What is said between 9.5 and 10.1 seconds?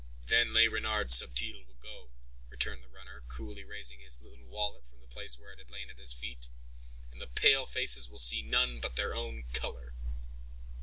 color."